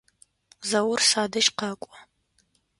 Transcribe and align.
Заур 0.69 0.99
садэжь 1.09 1.51
къэкӏо. 1.57 1.93